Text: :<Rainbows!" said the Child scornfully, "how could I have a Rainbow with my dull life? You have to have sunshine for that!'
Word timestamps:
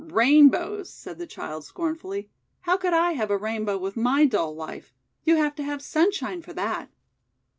:<Rainbows!" 0.11 0.89
said 0.89 1.19
the 1.19 1.27
Child 1.27 1.63
scornfully, 1.63 2.27
"how 2.61 2.75
could 2.75 2.91
I 2.91 3.11
have 3.11 3.29
a 3.29 3.37
Rainbow 3.37 3.77
with 3.77 3.95
my 3.95 4.25
dull 4.25 4.55
life? 4.55 4.95
You 5.25 5.35
have 5.35 5.53
to 5.57 5.63
have 5.63 5.79
sunshine 5.79 6.41
for 6.41 6.53
that!' 6.53 6.89